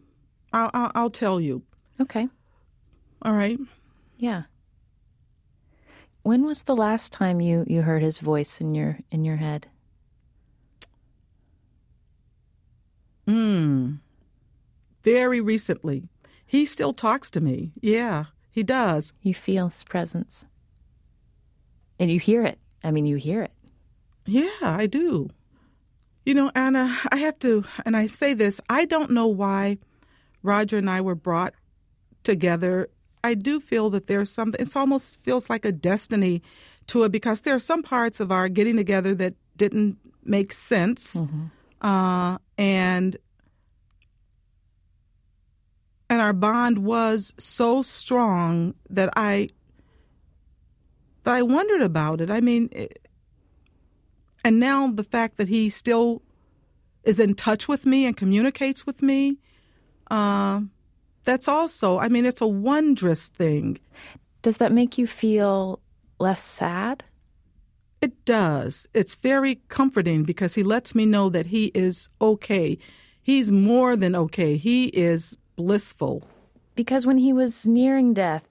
i'll 0.54 0.72
i'll, 0.74 0.92
I'll 0.96 1.10
tell 1.10 1.40
you 1.40 1.64
okay 2.00 2.28
all 3.22 3.34
right 3.34 3.60
yeah 4.18 4.44
when 6.24 6.46
was 6.46 6.64
the 6.64 6.76
last 6.76 7.12
time 7.12 7.42
you 7.42 7.66
you 7.68 7.82
heard 7.82 8.04
his 8.04 8.20
voice 8.20 8.62
in 8.62 8.76
your 8.76 9.00
in 9.12 9.26
your 9.26 9.38
head 9.38 9.68
Mm. 13.28 14.00
Very 15.04 15.42
recently. 15.42 16.10
He 16.46 16.66
still 16.66 16.94
talks 16.94 17.30
to 17.32 17.42
me. 17.42 17.72
Yeah, 17.82 18.26
he 18.52 18.64
does. 18.64 19.14
You 19.22 19.34
feel 19.34 19.70
his 19.70 19.84
presence. 19.84 20.46
And 22.00 22.12
you 22.12 22.20
hear 22.20 22.44
it. 22.44 22.60
I 22.84 22.92
mean, 22.92 23.06
you 23.06 23.16
hear 23.16 23.42
it. 23.42 23.52
Yeah, 24.26 24.50
I 24.62 24.88
do. 24.88 25.30
You 26.26 26.34
know, 26.34 26.52
Anna, 26.56 26.98
I 27.12 27.18
have 27.18 27.38
to, 27.40 27.66
and 27.86 27.96
I 27.96 28.08
say 28.08 28.34
this, 28.34 28.60
I 28.70 28.86
don't 28.86 29.12
know 29.12 29.28
why 29.28 29.78
Roger 30.42 30.78
and 30.78 30.90
I 30.90 31.02
were 31.02 31.16
brought 31.16 31.54
together. 32.24 32.90
I 33.24 33.36
do 33.36 33.60
feel 33.60 33.90
that 33.92 34.08
there's 34.08 34.32
something, 34.32 34.60
it 34.60 34.76
almost 34.76 35.24
feels 35.24 35.50
like 35.50 35.66
a 35.66 35.72
destiny 35.72 36.42
to 36.88 37.04
it 37.04 37.12
because 37.12 37.42
there 37.42 37.56
are 37.56 37.60
some 37.60 37.84
parts 37.84 38.20
of 38.20 38.32
our 38.32 38.50
getting 38.50 38.76
together 38.76 39.14
that 39.16 39.36
didn't 39.56 39.98
make 40.24 40.54
sense. 40.54 41.16
Mm-hmm. 41.16 41.46
Uh, 41.82 42.38
and 42.58 43.18
and 46.10 46.22
our 46.22 46.34
bond 46.34 46.80
was 46.80 47.34
so 47.38 47.82
strong 47.82 48.76
that 48.90 49.10
I 49.16 49.50
that 51.24 51.36
I 51.36 51.42
wondered 51.42 51.82
about 51.82 52.22
it. 52.22 52.30
I 52.30 52.42
mean, 52.42 52.70
it, 52.72 53.05
and 54.46 54.60
now 54.60 54.92
the 54.92 55.04
fact 55.04 55.38
that 55.38 55.48
he 55.48 55.72
still 55.72 56.22
is 57.04 57.20
in 57.20 57.34
touch 57.34 57.68
with 57.68 57.84
me 57.88 58.06
and 58.06 58.16
communicates 58.16 58.86
with 58.86 59.02
me, 59.02 59.40
uh, 60.12 60.62
that's 61.24 61.48
also. 61.48 61.98
I 61.98 62.10
mean, 62.10 62.28
it's 62.28 62.42
a 62.42 62.48
wondrous 62.48 63.30
thing. 63.30 63.80
Does 64.44 64.58
that 64.58 64.72
make 64.72 65.00
you 65.00 65.08
feel 65.08 65.80
less 66.20 66.44
sad? 66.44 67.04
It 68.02 68.24
does. 68.26 68.88
It's 68.94 69.16
very 69.16 69.62
comforting 69.68 70.22
because 70.24 70.54
he 70.54 70.62
lets 70.62 70.94
me 70.94 71.08
know 71.08 71.28
that 71.30 71.48
he 71.48 71.72
is 71.74 72.08
okay. 72.22 72.78
He's 73.24 73.52
more 73.52 73.96
than 73.96 74.16
okay. 74.16 74.58
He 74.58 74.90
is 74.90 75.36
blissful. 75.56 76.22
Because 76.76 77.08
when 77.08 77.18
he 77.18 77.34
was 77.34 77.66
nearing 77.66 78.14
death, 78.14 78.48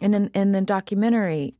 in 0.00 0.12
in, 0.12 0.30
in 0.34 0.52
the 0.52 0.60
documentary, 0.60 1.54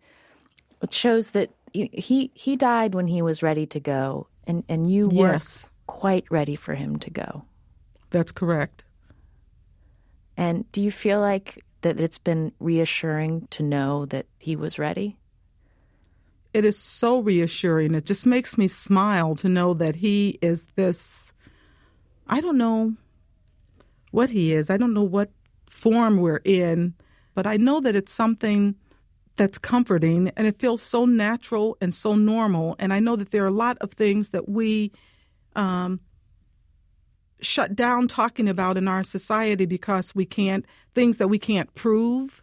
it 0.83 0.93
shows 0.93 1.31
that 1.31 1.49
he 1.93 2.31
he 2.35 2.57
died 2.57 2.95
when 2.95 3.07
he 3.07 3.23
was 3.23 3.43
ready 3.43 3.67
to 3.67 3.81
go, 3.81 4.29
and 4.47 4.65
and 4.69 4.91
you 4.91 5.09
yes. 5.13 5.69
quite 5.87 6.25
ready 6.31 6.57
for 6.57 6.75
him 6.75 6.99
to 7.01 7.11
go. 7.11 7.45
That's 8.11 8.33
correct. 8.33 8.85
And 10.37 10.71
do 10.73 10.81
you 10.81 10.91
feel 10.91 11.21
like 11.21 11.65
that 11.81 12.01
it's 12.01 12.19
been 12.19 12.53
reassuring 12.61 13.49
to 13.51 13.63
know 13.63 14.07
that 14.07 14.27
he 14.39 14.57
was 14.57 14.79
ready? 14.79 15.17
it 16.57 16.65
is 16.65 16.79
so 16.79 17.19
reassuring. 17.19 17.95
It 17.95 18.07
just 18.07 18.27
makes 18.27 18.57
me 18.57 18.67
smile 18.67 19.35
to 19.37 19.49
know 19.49 19.75
that 19.75 19.97
he 19.97 20.39
is 20.41 20.69
this. 20.75 21.31
I 22.29 22.41
don't 22.41 22.57
know 22.57 22.95
what 24.11 24.31
he 24.31 24.55
is. 24.55 24.71
I 24.71 24.79
don't 24.79 24.95
know 24.95 25.03
what 25.03 25.29
form 25.69 26.17
we're 26.17 26.41
in, 26.47 26.95
but 27.35 27.47
I 27.47 27.59
know 27.59 27.81
that 27.81 27.95
it's 27.95 28.11
something 28.11 28.75
that's 29.37 29.59
comforting 29.59 30.31
and 30.37 30.47
it 30.47 30.59
feels 30.59 30.83
so 30.83 31.05
natural 31.05 31.77
and 31.81 31.95
so 31.95 32.15
normal. 32.15 32.77
And 32.79 32.93
I 32.93 33.01
know 33.01 33.17
that 33.17 33.31
there 33.31 33.45
are 33.45 33.49
a 33.49 33.51
lot 33.51 33.79
of 33.79 33.93
things 33.93 34.31
that 34.31 34.49
we 34.49 34.93
um, 35.55 36.01
shut 37.41 37.77
down 37.77 38.09
talking 38.09 38.49
about 38.49 38.77
in 38.77 38.89
our 38.89 39.03
society 39.03 39.67
because 39.67 40.15
we 40.15 40.25
can't, 40.25 40.65
things 40.95 41.19
that 41.19 41.29
we 41.29 41.39
can't 41.39 41.75
prove 41.75 42.43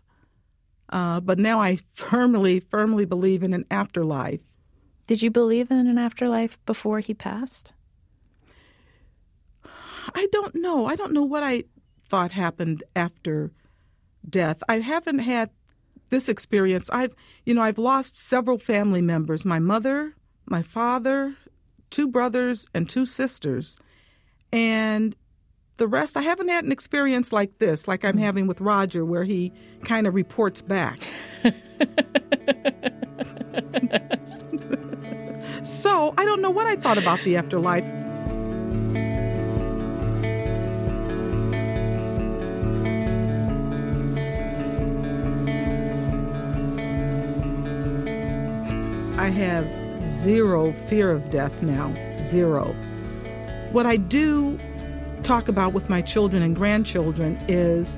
uh, 0.94 1.20
but 1.20 1.40
now 1.40 1.60
I 1.60 1.78
firmly, 1.94 2.60
firmly 2.62 3.04
believe 3.04 3.44
in 3.44 3.54
an 3.54 3.66
afterlife. 3.70 4.40
Did 5.08 5.22
you 5.22 5.32
believe 5.32 5.70
in 5.70 5.88
an 5.88 5.98
afterlife 5.98 6.64
before 6.66 7.02
he 7.02 7.14
passed? 7.14 7.74
I 10.16 10.28
don't 10.32 10.56
know. 10.56 10.86
I 10.86 10.96
don't 10.96 11.14
know 11.14 11.24
what 11.24 11.44
I 11.44 11.64
thought 12.08 12.32
happened 12.32 12.84
after 12.96 13.52
death. 14.30 14.62
I 14.70 14.80
haven't 14.80 15.20
had 15.20 15.50
this 16.14 16.30
experience. 16.30 16.90
I've, 16.92 17.16
you 17.44 17.56
know, 17.56 17.64
I've 17.64 17.80
lost 17.80 18.16
several 18.16 18.60
family 18.60 19.02
members 19.02 19.44
my 19.44 19.58
mother, 19.58 20.14
my 20.46 20.62
father, 20.62 21.36
two 21.90 22.08
brothers, 22.08 22.68
and 22.74 22.88
two 22.88 23.08
sisters. 23.08 23.78
And 24.52 25.16
the 25.78 25.88
rest, 25.88 26.16
I 26.16 26.22
haven't 26.22 26.50
had 26.50 26.66
an 26.66 26.72
experience 26.72 27.34
like 27.34 27.58
this, 27.58 27.88
like 27.88 28.06
I'm 28.06 28.18
mm. 28.18 28.22
having 28.22 28.46
with 28.46 28.62
Roger, 28.62 29.04
where 29.04 29.24
he 29.24 29.52
kind 29.86 30.06
of 30.06 30.14
reports 30.14 30.62
back. 30.62 31.00
so 35.64 36.14
I 36.16 36.26
don't 36.26 36.44
know 36.44 36.52
what 36.52 36.68
I 36.68 36.76
thought 36.76 37.00
about 37.00 37.24
the 37.24 37.38
afterlife. 37.38 38.03
I 49.24 49.30
have 49.30 49.66
zero 50.04 50.74
fear 50.74 51.10
of 51.10 51.30
death 51.30 51.64
now. 51.64 51.96
Zero. 52.22 52.74
What 53.72 53.86
I 53.86 53.96
do 53.96 54.60
talk 55.24 55.48
about 55.48 55.72
with 55.72 55.90
my 55.90 56.02
children 56.02 56.44
and 56.44 56.54
grandchildren 56.54 57.42
is 57.48 57.98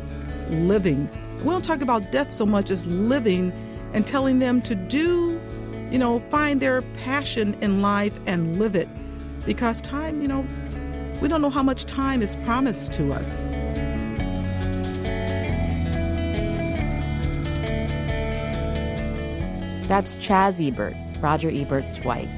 living. 0.52 1.10
We 1.38 1.46
don't 1.46 1.66
talk 1.66 1.82
about 1.82 2.12
death 2.12 2.32
so 2.32 2.46
much 2.46 2.70
as 2.70 2.86
living 2.86 3.52
and 3.92 4.06
telling 4.06 4.38
them 4.38 4.62
to 4.62 4.76
do, 4.76 5.42
you 5.90 5.98
know, 5.98 6.20
find 6.30 6.62
their 6.62 6.84
passion 7.04 7.56
in 7.56 7.82
life 7.82 8.20
and 8.28 8.60
live 8.60 8.76
it. 8.76 8.88
Because 9.48 9.82
time, 9.82 10.22
you 10.22 10.28
know, 10.28 10.46
we 11.22 11.28
don't 11.28 11.42
know 11.42 11.50
how 11.50 11.64
much 11.64 11.86
time 11.86 12.22
is 12.22 12.36
promised 12.36 12.94
to 12.94 13.12
us. 13.12 13.48
That's 19.88 20.16
Chaz 20.16 20.66
Ebert, 20.66 20.96
Roger 21.18 21.50
Ebert's 21.50 22.00
wife. 22.02 22.30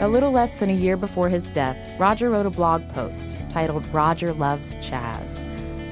A 0.00 0.08
little 0.08 0.32
less 0.32 0.56
than 0.56 0.70
a 0.70 0.74
year 0.74 0.96
before 0.96 1.28
his 1.28 1.48
death, 1.50 1.76
Roger 1.98 2.30
wrote 2.30 2.46
a 2.46 2.50
blog 2.50 2.88
post 2.90 3.36
titled 3.50 3.86
Roger 3.94 4.32
Loves 4.32 4.74
Chaz. 4.76 5.44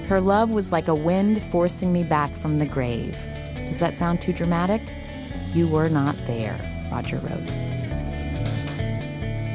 Her 0.06 0.20
love 0.20 0.50
was 0.50 0.72
like 0.72 0.88
a 0.88 0.94
wind 0.94 1.42
forcing 1.44 1.92
me 1.92 2.02
back 2.02 2.34
from 2.36 2.58
the 2.58 2.66
grave. 2.66 3.16
Does 3.54 3.78
that 3.78 3.94
sound 3.94 4.20
too 4.20 4.32
dramatic? 4.32 4.82
You 5.52 5.68
were 5.68 5.88
not 5.88 6.16
there, 6.26 6.58
Roger 6.90 7.18
wrote. 7.18 7.46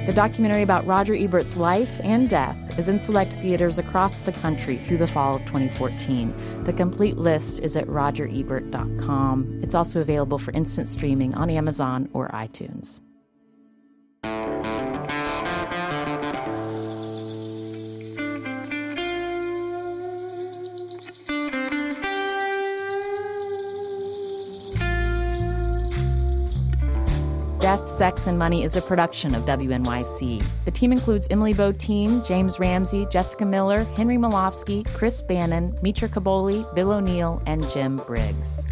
The 0.05 0.13
documentary 0.13 0.61
about 0.61 0.85
Roger 0.85 1.15
Ebert's 1.15 1.57
life 1.57 1.99
and 2.03 2.29
death 2.29 2.57
is 2.77 2.89
in 2.89 2.99
select 2.99 3.33
theaters 3.35 3.77
across 3.77 4.19
the 4.19 4.31
country 4.31 4.77
through 4.77 4.97
the 4.97 5.07
fall 5.07 5.35
of 5.35 5.45
2014. 5.45 6.63
The 6.63 6.73
complete 6.73 7.17
list 7.17 7.59
is 7.59 7.75
at 7.77 7.87
rogerebert.com. 7.87 9.59
It's 9.63 9.75
also 9.75 10.01
available 10.01 10.37
for 10.37 10.51
instant 10.51 10.87
streaming 10.87 11.35
on 11.35 11.49
Amazon 11.49 12.09
or 12.13 12.29
iTunes. 12.29 13.01
Death, 27.75 27.89
Sex, 27.89 28.27
and 28.27 28.39
Money 28.39 28.63
is 28.63 28.77
a 28.77 28.81
production 28.81 29.35
of 29.35 29.43
WNYC. 29.43 30.41
The 30.63 30.71
team 30.71 30.93
includes 30.93 31.27
Emily 31.29 31.53
Botein, 31.53 32.25
James 32.25 32.57
Ramsey, 32.57 33.05
Jessica 33.07 33.45
Miller, 33.45 33.83
Henry 33.97 34.15
Molofsky, 34.15 34.85
Chris 34.93 35.21
Bannon, 35.21 35.77
Mitra 35.81 36.07
Kaboli, 36.07 36.73
Bill 36.73 36.93
O'Neill, 36.93 37.41
and 37.45 37.69
Jim 37.71 37.97
Briggs. 38.07 38.63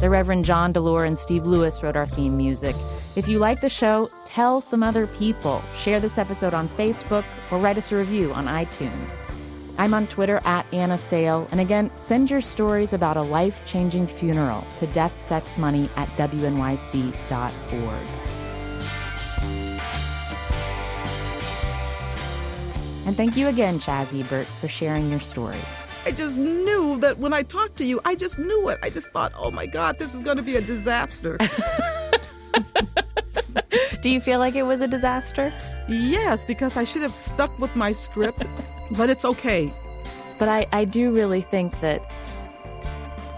The 0.00 0.10
Reverend 0.10 0.44
John 0.44 0.72
Delore 0.72 1.06
and 1.06 1.16
Steve 1.16 1.46
Lewis 1.46 1.80
wrote 1.80 1.94
our 1.94 2.06
theme 2.06 2.36
music. 2.36 2.74
If 3.14 3.28
you 3.28 3.38
like 3.38 3.60
the 3.60 3.68
show, 3.68 4.10
tell 4.24 4.60
some 4.60 4.82
other 4.82 5.06
people. 5.06 5.62
Share 5.76 6.00
this 6.00 6.18
episode 6.18 6.54
on 6.54 6.68
Facebook 6.70 7.24
or 7.52 7.60
write 7.60 7.78
us 7.78 7.92
a 7.92 7.96
review 7.96 8.32
on 8.32 8.46
iTunes. 8.46 9.20
I'm 9.78 9.94
on 9.94 10.08
Twitter 10.08 10.40
at 10.44 10.66
Anna 10.72 10.98
Sale. 10.98 11.48
And 11.50 11.60
again, 11.60 11.90
send 11.94 12.30
your 12.30 12.40
stories 12.40 12.92
about 12.92 13.16
a 13.16 13.22
life 13.22 13.64
changing 13.64 14.08
funeral 14.08 14.66
to 14.76 14.86
deathsexmoney 14.88 15.18
Sex, 15.18 15.58
Money 15.58 15.88
at 15.96 16.08
WNYC.org. 16.16 17.12
And 23.06 23.16
thank 23.16 23.36
you 23.36 23.46
again, 23.46 23.78
Chaz 23.78 24.18
Ebert, 24.18 24.46
for 24.60 24.68
sharing 24.68 25.08
your 25.08 25.20
story. 25.20 25.56
I 26.04 26.12
just 26.12 26.36
knew 26.36 26.98
that 26.98 27.18
when 27.18 27.32
I 27.32 27.42
talked 27.42 27.76
to 27.76 27.84
you, 27.84 28.00
I 28.04 28.16
just 28.16 28.38
knew 28.38 28.68
it. 28.68 28.78
I 28.82 28.90
just 28.90 29.10
thought, 29.12 29.32
oh 29.36 29.50
my 29.50 29.66
God, 29.66 29.98
this 29.98 30.14
is 30.14 30.20
going 30.20 30.36
to 30.36 30.42
be 30.42 30.56
a 30.56 30.60
disaster. 30.60 31.38
Do 34.00 34.10
you 34.10 34.20
feel 34.20 34.38
like 34.38 34.54
it 34.54 34.62
was 34.62 34.80
a 34.80 34.88
disaster? 34.88 35.52
Yes, 35.88 36.44
because 36.44 36.76
I 36.76 36.84
should 36.84 37.02
have 37.02 37.16
stuck 37.16 37.58
with 37.58 37.74
my 37.74 37.92
script, 37.92 38.46
but 38.92 39.10
it's 39.10 39.24
okay. 39.24 39.72
But 40.38 40.48
I, 40.48 40.66
I 40.72 40.84
do 40.84 41.12
really 41.12 41.42
think 41.42 41.80
that 41.80 42.02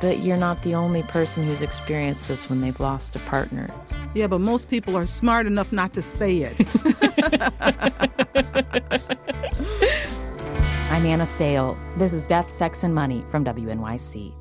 that 0.01 0.21
you're 0.21 0.39
not 0.39 0.63
the 0.63 0.75
only 0.75 1.03
person 1.03 1.45
who's 1.45 1.61
experienced 1.61 2.27
this 2.27 2.49
when 2.49 2.63
they've 2.63 2.81
lost 2.81 3.15
a 3.17 3.19
partner. 3.21 3.69
Yeah, 4.15 4.29
but 4.29 4.41
most 4.41 4.69
people 4.71 4.97
are 4.97 5.07
smart 5.07 5.47
enough 5.47 5.73
not 5.73 5.93
to 5.93 6.03
say 6.03 6.39
it. 6.39 6.67
I'm 10.91 11.07
Anna 11.07 11.27
Sale. 11.27 11.79
This 11.99 12.13
is 12.13 12.27
Death, 12.27 12.51
Sex, 12.51 12.83
and 12.83 12.95
Money 12.95 13.25
from 13.29 13.45
WNYC. 13.45 14.33